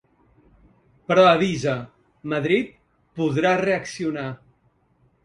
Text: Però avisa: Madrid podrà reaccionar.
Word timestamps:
Però 1.11 1.25
avisa: 1.31 1.75
Madrid 2.33 2.71
podrà 3.21 3.53
reaccionar. 3.63 4.25